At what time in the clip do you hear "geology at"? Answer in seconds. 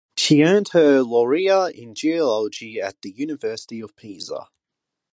1.93-2.99